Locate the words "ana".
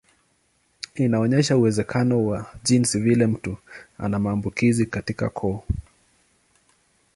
3.97-4.19